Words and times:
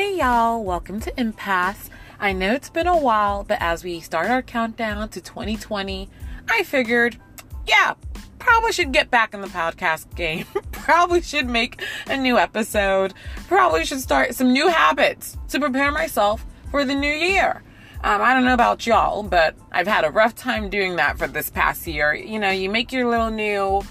Hey 0.00 0.16
y'all, 0.16 0.64
welcome 0.64 0.98
to 1.00 1.20
Impasse. 1.20 1.90
I 2.18 2.32
know 2.32 2.54
it's 2.54 2.70
been 2.70 2.86
a 2.86 2.96
while, 2.96 3.44
but 3.44 3.58
as 3.60 3.84
we 3.84 4.00
start 4.00 4.30
our 4.30 4.40
countdown 4.40 5.06
to 5.10 5.20
2020, 5.20 6.08
I 6.48 6.62
figured, 6.62 7.18
yeah, 7.66 7.92
probably 8.38 8.72
should 8.72 8.92
get 8.92 9.10
back 9.10 9.34
in 9.34 9.42
the 9.42 9.46
podcast 9.48 10.14
game. 10.16 10.46
probably 10.72 11.20
should 11.20 11.50
make 11.50 11.82
a 12.06 12.16
new 12.16 12.38
episode. 12.38 13.12
Probably 13.46 13.84
should 13.84 14.00
start 14.00 14.34
some 14.34 14.54
new 14.54 14.68
habits 14.68 15.36
to 15.50 15.60
prepare 15.60 15.92
myself 15.92 16.46
for 16.70 16.86
the 16.86 16.94
new 16.94 17.12
year. 17.12 17.62
Um, 18.02 18.22
I 18.22 18.32
don't 18.32 18.46
know 18.46 18.54
about 18.54 18.86
y'all, 18.86 19.22
but 19.22 19.54
I've 19.70 19.86
had 19.86 20.06
a 20.06 20.10
rough 20.10 20.34
time 20.34 20.70
doing 20.70 20.96
that 20.96 21.18
for 21.18 21.28
this 21.28 21.50
past 21.50 21.86
year. 21.86 22.14
You 22.14 22.38
know, 22.38 22.48
you 22.48 22.70
make 22.70 22.90
your 22.90 23.06
little 23.06 23.30
new 23.30 23.82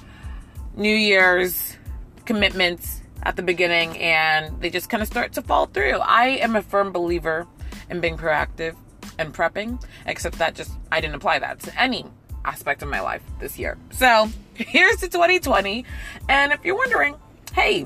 New 0.76 0.95
Year's 0.95 1.77
commitments 2.26 2.99
at 3.23 3.35
the 3.35 3.43
beginning 3.43 3.97
and 3.97 4.59
they 4.61 4.69
just 4.69 4.89
kind 4.89 5.01
of 5.01 5.07
start 5.07 5.33
to 5.33 5.41
fall 5.41 5.65
through. 5.65 5.99
I 5.99 6.27
am 6.27 6.55
a 6.55 6.61
firm 6.61 6.91
believer 6.91 7.47
in 7.89 8.01
being 8.01 8.17
proactive 8.17 8.75
and 9.17 9.33
prepping, 9.33 9.83
except 10.05 10.37
that 10.39 10.55
just 10.55 10.71
I 10.91 11.01
didn't 11.01 11.15
apply 11.15 11.39
that 11.39 11.59
to 11.61 11.81
any 11.81 12.05
aspect 12.45 12.81
of 12.81 12.89
my 12.89 13.01
life 13.01 13.21
this 13.39 13.59
year. 13.59 13.77
So 13.91 14.29
here's 14.53 14.97
to 14.97 15.09
2020. 15.09 15.85
And 16.27 16.53
if 16.53 16.63
you're 16.63 16.77
wondering, 16.77 17.15
hey, 17.53 17.85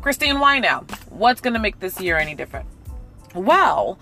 Christine, 0.00 0.40
why 0.40 0.58
now? 0.58 0.84
What's 1.10 1.40
going 1.40 1.54
to 1.54 1.60
make 1.60 1.80
this 1.80 2.00
year 2.00 2.18
any 2.18 2.34
different? 2.34 2.66
Well, 3.34 3.98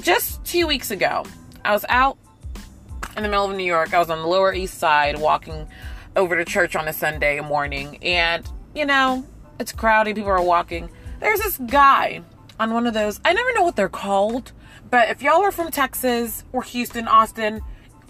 just 0.00 0.44
two 0.44 0.66
weeks 0.66 0.90
ago, 0.90 1.24
I 1.64 1.72
was 1.72 1.84
out 1.88 2.18
in 3.16 3.22
the 3.22 3.28
middle 3.28 3.50
of 3.50 3.56
New 3.56 3.64
York. 3.64 3.94
I 3.94 3.98
was 3.98 4.10
on 4.10 4.18
the 4.18 4.26
Lower 4.26 4.52
East 4.52 4.78
Side 4.78 5.18
walking 5.18 5.66
over 6.14 6.36
to 6.36 6.44
church 6.44 6.76
on 6.76 6.86
a 6.86 6.92
Sunday 6.92 7.40
morning. 7.40 7.98
And, 8.02 8.46
you 8.74 8.84
know, 8.84 9.24
it's 9.58 9.72
crowded, 9.72 10.16
people 10.16 10.30
are 10.30 10.42
walking. 10.42 10.90
There's 11.20 11.40
this 11.40 11.58
guy 11.58 12.22
on 12.58 12.72
one 12.72 12.86
of 12.86 12.94
those, 12.94 13.20
I 13.24 13.32
never 13.32 13.52
know 13.54 13.62
what 13.62 13.76
they're 13.76 13.88
called, 13.88 14.52
but 14.90 15.08
if 15.10 15.22
y'all 15.22 15.42
are 15.42 15.52
from 15.52 15.70
Texas 15.70 16.44
or 16.52 16.62
Houston, 16.62 17.08
Austin, 17.08 17.60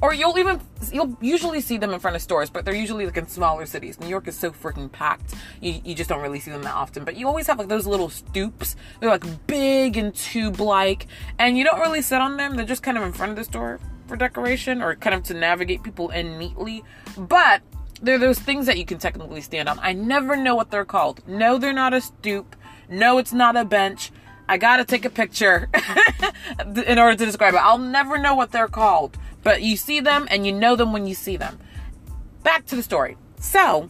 or 0.03 0.13
you'll 0.13 0.39
even 0.39 0.61
you'll 0.93 1.17
usually 1.21 1.61
see 1.61 1.79
them 1.79 1.93
in 1.93 1.99
front 1.99 2.15
of 2.17 2.23
stores 2.23 2.51
but 2.51 2.65
they're 2.65 2.75
usually 2.75 3.07
like 3.07 3.17
in 3.17 3.27
smaller 3.27 3.67
cities. 3.67 3.99
New 3.99 4.09
york 4.09 4.29
is 4.29 4.39
so 4.39 4.51
freaking 4.51 4.91
packed. 4.91 5.35
You, 5.61 5.81
you 5.85 5.95
just 5.95 6.11
don't 6.11 6.21
really 6.21 6.41
see 6.41 6.51
them 6.51 6.63
that 6.63 6.75
often 6.75 7.05
but 7.05 7.17
you 7.17 7.27
always 7.27 7.47
have 7.47 7.59
like 7.59 7.69
those 7.69 7.87
little 7.87 8.11
stoops. 8.11 8.77
They're 9.01 9.11
like 9.11 9.47
big 9.47 9.97
and 9.97 10.15
tube 10.15 10.61
like 10.61 11.07
and 11.39 11.57
you 11.57 11.65
don't 11.65 11.81
really 11.81 12.03
sit 12.03 12.21
on 12.21 12.37
them. 12.37 12.57
They're 12.57 12.67
just 12.67 12.83
kind 12.83 12.99
of 12.99 13.05
in 13.05 13.13
front 13.13 13.31
of 13.31 13.37
the 13.37 13.45
store 13.45 13.81
for 14.07 14.17
decoration 14.17 14.83
or 14.83 14.95
kind 14.97 15.15
of 15.15 15.23
to 15.25 15.35
navigate 15.35 15.83
people 15.83 16.11
in 16.11 16.39
neatly. 16.39 16.85
But 17.17 17.63
they're 18.03 18.19
those 18.19 18.39
things 18.39 18.67
that 18.67 18.79
you 18.79 18.85
can 18.85 18.99
technically 18.99 19.41
stand 19.41 19.69
on. 19.69 19.79
I 19.81 19.93
never 19.93 20.37
know 20.37 20.55
what 20.55 20.71
they're 20.71 20.85
called. 20.85 21.27
No, 21.27 21.59
they're 21.59 21.73
not 21.73 21.95
a 21.95 22.01
stoop. 22.01 22.57
No, 22.89 23.19
it's 23.19 23.33
not 23.33 23.57
a 23.57 23.65
bench. 23.65 24.13
I 24.49 24.59
gotta 24.59 24.85
take 24.85 25.05
a 25.05 25.11
picture 25.11 25.69
in 26.87 26.99
order 26.99 27.17
to 27.17 27.25
describe 27.25 27.55
it. 27.55 27.59
I'll 27.59 27.79
never 27.79 28.17
know 28.19 28.35
what 28.35 28.53
they're 28.53 28.69
called, 28.69 29.17
but 29.43 29.63
you 29.63 29.77
see 29.77 30.01
them 30.01 30.29
and 30.31 30.47
you 30.47 30.53
know 30.53 30.77
them 30.77 30.93
when 30.93 31.07
you 31.07 31.15
see 31.15 31.37
them. 31.37 31.59
Back 32.43 32.67
to 32.67 32.77
the 32.77 32.83
story. 32.83 33.17
So, 33.41 33.89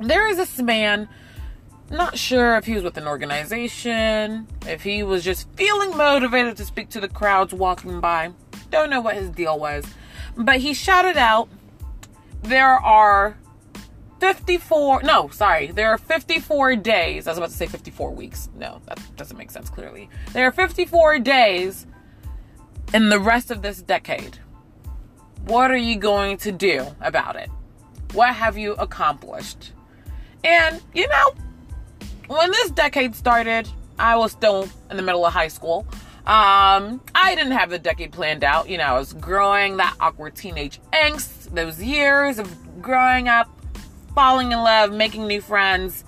there 0.00 0.26
is 0.26 0.38
this 0.38 0.58
man, 0.58 1.08
not 1.90 2.16
sure 2.16 2.56
if 2.56 2.64
he 2.64 2.74
was 2.74 2.82
with 2.82 2.96
an 2.96 3.06
organization, 3.06 4.46
if 4.66 4.82
he 4.82 5.02
was 5.02 5.22
just 5.22 5.48
feeling 5.54 5.96
motivated 5.96 6.56
to 6.56 6.64
speak 6.64 6.88
to 6.90 7.00
the 7.00 7.08
crowds 7.08 7.52
walking 7.52 8.00
by. 8.00 8.32
Don't 8.70 8.88
know 8.88 9.02
what 9.02 9.16
his 9.16 9.28
deal 9.28 9.58
was, 9.58 9.84
but 10.34 10.60
he 10.60 10.72
shouted 10.72 11.18
out 11.18 11.48
there 12.44 12.78
are 12.78 13.36
54 14.20 15.02
no 15.02 15.28
sorry 15.28 15.70
there 15.72 15.90
are 15.90 15.98
54 15.98 16.76
days 16.76 17.26
i 17.26 17.30
was 17.30 17.38
about 17.38 17.50
to 17.50 17.56
say 17.56 17.66
54 17.66 18.10
weeks. 18.12 18.48
No 18.56 18.80
that 18.86 19.00
doesn't 19.16 19.36
make 19.36 19.50
sense 19.50 19.68
clearly. 19.68 20.08
There 20.32 20.46
are 20.46 20.52
54 20.52 21.18
days 21.18 21.86
in 22.92 23.08
the 23.08 23.18
rest 23.18 23.50
of 23.50 23.62
this 23.62 23.82
decade. 23.82 24.38
What 25.46 25.70
are 25.70 25.76
you 25.76 25.96
going 25.96 26.38
to 26.38 26.52
do 26.52 26.86
about 27.00 27.36
it? 27.36 27.50
What 28.12 28.34
have 28.34 28.56
you 28.56 28.72
accomplished? 28.74 29.72
And 30.42 30.80
you 30.94 31.08
know 31.08 31.34
when 32.28 32.50
this 32.50 32.70
decade 32.70 33.14
started 33.14 33.68
i 33.98 34.16
was 34.16 34.32
still 34.32 34.68
in 34.90 34.96
the 34.96 35.02
middle 35.02 35.26
of 35.26 35.32
high 35.32 35.48
school 35.48 35.86
um, 36.26 37.02
I 37.14 37.34
didn't 37.34 37.52
have 37.52 37.68
the 37.70 37.78
decade 37.78 38.12
planned 38.12 38.44
out. 38.44 38.68
You 38.68 38.78
know, 38.78 38.84
I 38.84 38.98
was 38.98 39.12
growing 39.12 39.76
that 39.76 39.94
awkward 40.00 40.34
teenage 40.34 40.80
angst, 40.92 41.54
those 41.54 41.82
years 41.82 42.38
of 42.38 42.82
growing 42.82 43.28
up, 43.28 43.48
falling 44.14 44.52
in 44.52 44.58
love, 44.58 44.92
making 44.92 45.26
new 45.26 45.42
friends, 45.42 46.04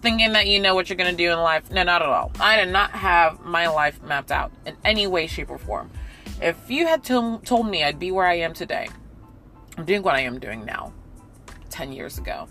thinking 0.00 0.32
that 0.32 0.48
you 0.48 0.58
know 0.58 0.74
what 0.74 0.88
you're 0.88 0.96
going 0.96 1.10
to 1.10 1.16
do 1.16 1.30
in 1.30 1.38
life. 1.38 1.70
No, 1.70 1.84
not 1.84 2.02
at 2.02 2.08
all. 2.08 2.32
I 2.40 2.56
did 2.56 2.72
not 2.72 2.90
have 2.90 3.40
my 3.40 3.68
life 3.68 4.02
mapped 4.02 4.32
out 4.32 4.50
in 4.66 4.76
any 4.84 5.06
way, 5.06 5.28
shape, 5.28 5.48
or 5.48 5.58
form. 5.58 5.90
If 6.40 6.68
you 6.68 6.88
had 6.88 7.04
to- 7.04 7.40
told 7.44 7.68
me 7.68 7.84
I'd 7.84 8.00
be 8.00 8.10
where 8.10 8.26
I 8.26 8.34
am 8.38 8.54
today, 8.54 8.88
I'm 9.78 9.84
doing 9.84 10.02
what 10.02 10.16
I 10.16 10.20
am 10.20 10.40
doing 10.40 10.64
now, 10.64 10.92
10 11.70 11.92
years 11.92 12.18
ago, 12.18 12.48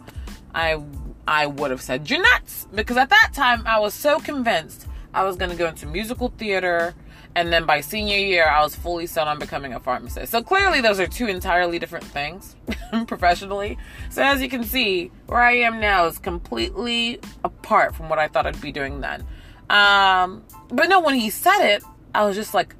I 0.55 0.81
I 1.27 1.45
would 1.45 1.71
have 1.71 1.81
said 1.81 2.09
you're 2.09 2.21
nuts 2.21 2.67
because 2.73 2.97
at 2.97 3.09
that 3.09 3.29
time 3.33 3.61
I 3.65 3.79
was 3.79 3.93
so 3.93 4.19
convinced 4.19 4.87
I 5.13 5.23
was 5.23 5.35
going 5.35 5.51
to 5.51 5.57
go 5.57 5.67
into 5.67 5.85
musical 5.85 6.29
theater. 6.37 6.95
And 7.33 7.51
then 7.51 7.65
by 7.65 7.79
senior 7.79 8.17
year, 8.17 8.45
I 8.45 8.61
was 8.61 8.75
fully 8.75 9.07
set 9.07 9.27
on 9.27 9.39
becoming 9.39 9.73
a 9.73 9.79
pharmacist. 9.79 10.31
So 10.31 10.43
clearly, 10.43 10.81
those 10.81 10.99
are 10.99 11.07
two 11.07 11.27
entirely 11.27 11.79
different 11.79 12.05
things 12.05 12.55
professionally. 13.07 13.77
So 14.09 14.21
as 14.21 14.41
you 14.41 14.49
can 14.49 14.63
see, 14.63 15.11
where 15.27 15.41
I 15.41 15.53
am 15.53 15.79
now 15.79 16.07
is 16.07 16.19
completely 16.19 17.19
apart 17.43 17.95
from 17.95 18.09
what 18.09 18.19
I 18.19 18.27
thought 18.27 18.45
I'd 18.45 18.59
be 18.59 18.71
doing 18.71 18.99
then. 18.99 19.25
Um, 19.69 20.43
but 20.69 20.89
no, 20.89 20.99
when 20.99 21.15
he 21.15 21.29
said 21.29 21.73
it, 21.73 21.83
I 22.13 22.25
was 22.25 22.35
just 22.35 22.53
like, 22.53 22.75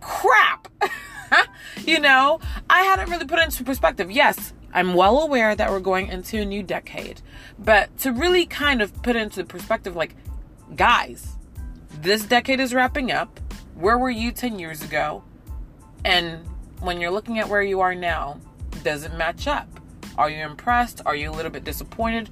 crap. 0.00 0.66
you 1.86 2.00
know, 2.00 2.40
I 2.68 2.82
hadn't 2.82 3.08
really 3.08 3.26
put 3.26 3.38
it 3.38 3.44
into 3.44 3.62
perspective. 3.62 4.10
Yes, 4.10 4.52
I'm 4.74 4.94
well 4.94 5.20
aware 5.20 5.54
that 5.54 5.70
we're 5.70 5.80
going 5.80 6.08
into 6.08 6.40
a 6.40 6.44
new 6.44 6.62
decade, 6.62 7.20
but 7.58 7.96
to 7.98 8.12
really 8.12 8.46
kind 8.46 8.82
of 8.82 9.02
put 9.02 9.14
into 9.14 9.44
perspective, 9.44 9.94
like, 9.94 10.16
guys, 10.74 11.36
this 12.02 12.24
decade 12.24 12.58
is 12.58 12.74
wrapping 12.74 13.12
up. 13.12 13.38
Where 13.76 13.96
were 13.96 14.10
you 14.10 14.32
10 14.32 14.58
years 14.58 14.82
ago? 14.82 15.22
And 16.04 16.44
when 16.80 17.00
you're 17.00 17.12
looking 17.12 17.38
at 17.38 17.48
where 17.48 17.62
you 17.62 17.80
are 17.80 17.94
now, 17.94 18.40
does 18.82 19.04
it 19.04 19.14
match 19.14 19.46
up? 19.46 19.68
Are 20.18 20.28
you 20.28 20.44
impressed? 20.44 21.00
Are 21.06 21.14
you 21.14 21.30
a 21.30 21.32
little 21.32 21.52
bit 21.52 21.62
disappointed? 21.62 22.28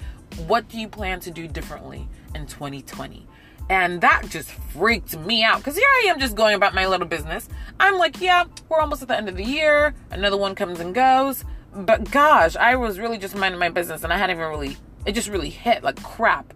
What 0.49 0.69
do 0.69 0.79
you 0.79 0.89
plan 0.89 1.21
to 1.21 1.31
do 1.31 1.47
differently 1.47 2.09
in 2.35 2.47
2020? 2.47 3.29
And 3.69 4.01
that 4.01 4.25
just 4.29 4.51
freaked 4.51 5.17
me 5.17 5.45
out 5.45 5.59
because 5.59 5.77
here 5.77 5.87
I 5.87 6.07
am 6.09 6.19
just 6.19 6.35
going 6.35 6.57
about 6.57 6.75
my 6.75 6.89
little 6.89 7.07
business. 7.07 7.49
I'm 7.79 7.97
like, 7.97 8.21
yeah, 8.21 8.47
we're 8.69 8.81
almost 8.81 9.03
at 9.03 9.09
the 9.09 9.17
end 9.17 9.29
of 9.29 9.37
the 9.37 9.45
year. 9.45 9.95
Another 10.11 10.37
one 10.37 10.57
comes 10.57 10.81
and 10.81 10.93
goes. 10.93 11.45
But 11.73 12.11
gosh, 12.11 12.57
I 12.57 12.75
was 12.75 12.99
really 12.99 13.19
just 13.19 13.37
minding 13.37 13.61
my 13.61 13.69
business 13.69 14.03
and 14.03 14.13
I 14.13 14.19
hadn't 14.19 14.37
even 14.37 14.51
really, 14.51 14.77
it 15.07 15.13
just 15.13 15.29
really 15.29 15.51
hit 15.51 15.85
like 15.85 16.03
crap. 16.03 16.53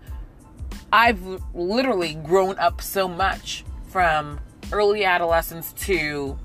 I've 0.95 1.43
literally 1.55 2.15
grown 2.15 2.57
up 2.61 2.81
so 2.81 3.09
much 3.09 3.65
from 3.89 4.39
early 4.71 5.05
adolescence 5.05 5.73
to 5.73 6.39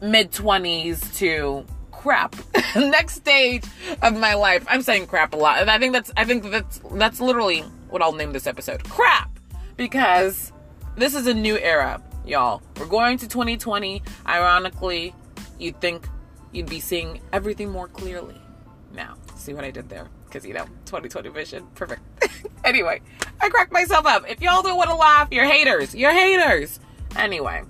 mid 0.00 0.30
20s 0.30 1.12
to 1.16 1.66
crap 1.90 2.36
next 2.76 3.16
stage 3.16 3.64
of 4.00 4.16
my 4.16 4.34
life. 4.34 4.64
I'm 4.68 4.80
saying 4.80 5.08
crap 5.08 5.34
a 5.34 5.36
lot. 5.36 5.58
And 5.58 5.68
i 5.68 5.76
think 5.80 5.92
that's 5.92 6.12
i 6.16 6.24
think 6.24 6.44
that's 6.52 6.80
that's 6.92 7.20
literally 7.20 7.62
what 7.90 8.00
i'll 8.00 8.12
name 8.12 8.32
this 8.32 8.46
episode. 8.46 8.84
Crap! 8.84 9.36
Because 9.76 10.52
this 10.96 11.16
is 11.16 11.26
a 11.26 11.34
new 11.34 11.58
era 11.58 12.00
y'all. 12.24 12.62
We're 12.78 12.86
going 12.86 13.18
to 13.18 13.26
2020 13.26 14.04
ironically 14.24 15.16
you'd 15.58 15.80
think 15.80 16.08
you'd 16.52 16.70
be 16.70 16.78
seeing 16.78 17.20
everything 17.32 17.70
more 17.70 17.88
clearly 17.88 18.40
now. 18.94 19.16
See 19.34 19.52
what 19.52 19.64
i 19.64 19.72
did 19.72 19.88
there 19.88 20.06
because 20.32 20.46
you 20.46 20.54
know 20.54 20.64
2020 20.86 21.28
vision 21.28 21.66
perfect. 21.74 22.00
Anyway 22.64 23.00
i 23.40 23.48
cracked 23.48 23.72
myself 23.72 24.06
up. 24.06 24.24
If 24.28 24.40
y'all 24.40 24.62
don't 24.62 24.76
want 24.76 24.88
to 24.88 24.96
laugh 24.96 25.28
you're 25.30 25.44
haters 25.44 25.94
you're 25.94 26.12
haters. 26.12 26.80
Anyway 27.16 27.62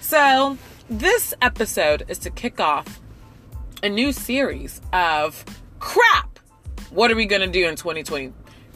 so 0.00 0.56
this 0.88 1.34
episode 1.42 2.04
is 2.08 2.18
to 2.18 2.30
kick 2.30 2.60
off 2.60 3.00
a 3.82 3.88
new 3.88 4.12
series 4.12 4.80
of 4.92 5.44
crap. 5.80 6.38
What 6.90 7.10
are 7.10 7.16
we 7.16 7.26
to 7.42 7.48
do 7.48 7.66
in 7.66 7.76
2020 7.76 8.32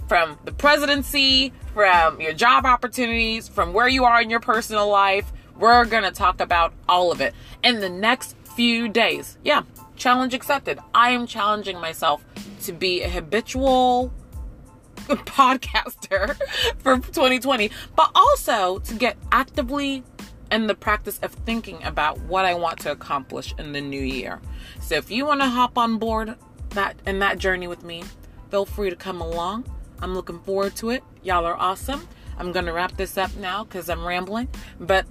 from 0.08 0.38
the 0.44 0.52
presidency 0.52 1.52
from 1.72 2.20
your 2.20 2.32
job 2.32 2.66
opportunities 2.66 3.48
from 3.48 3.72
where 3.72 3.88
you 3.88 4.04
are 4.04 4.20
in 4.20 4.28
your 4.28 4.40
personal 4.40 4.88
life 4.88 5.32
we're 5.56 5.84
to 6.02 6.10
talk 6.10 6.40
about 6.40 6.72
all 6.88 7.12
of 7.12 7.20
it 7.20 7.34
in 7.62 7.80
the 7.80 7.88
next 7.88 8.34
few 8.56 8.88
days. 8.88 9.38
Yeah 9.44 9.62
challenge 10.00 10.34
accepted. 10.34 10.80
I 10.94 11.10
am 11.10 11.26
challenging 11.26 11.78
myself 11.78 12.24
to 12.60 12.72
be 12.72 13.02
a 13.02 13.08
habitual 13.08 14.12
podcaster 14.96 16.36
for 16.78 16.96
2020, 16.96 17.70
but 17.96 18.10
also 18.14 18.78
to 18.80 18.94
get 18.94 19.16
actively 19.32 20.02
in 20.50 20.66
the 20.66 20.74
practice 20.74 21.18
of 21.20 21.32
thinking 21.32 21.82
about 21.84 22.18
what 22.20 22.44
I 22.44 22.54
want 22.54 22.80
to 22.80 22.90
accomplish 22.90 23.54
in 23.58 23.72
the 23.72 23.80
new 23.80 24.00
year. 24.00 24.40
So 24.80 24.96
if 24.96 25.10
you 25.10 25.26
want 25.26 25.40
to 25.40 25.46
hop 25.46 25.78
on 25.78 25.98
board 25.98 26.36
that 26.70 26.96
in 27.06 27.18
that 27.20 27.38
journey 27.38 27.66
with 27.66 27.84
me, 27.84 28.04
feel 28.50 28.64
free 28.64 28.90
to 28.90 28.96
come 28.96 29.20
along. 29.20 29.64
I'm 30.02 30.14
looking 30.14 30.40
forward 30.40 30.76
to 30.76 30.90
it. 30.90 31.02
Y'all 31.22 31.44
are 31.44 31.56
awesome. 31.56 32.06
I'm 32.38 32.52
going 32.52 32.66
to 32.66 32.72
wrap 32.72 32.96
this 32.96 33.18
up 33.18 33.34
now 33.36 33.64
because 33.64 33.88
I'm 33.88 34.04
rambling. 34.04 34.48
But 34.80 35.06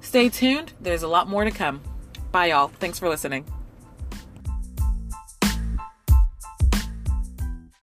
stay 0.00 0.28
tuned. 0.28 0.72
There's 0.80 1.02
a 1.02 1.08
lot 1.08 1.28
more 1.28 1.44
to 1.44 1.50
come. 1.50 1.80
Bye, 2.32 2.46
y'all. 2.46 2.68
Thanks 2.68 2.98
for 2.98 3.08
listening. 3.08 3.46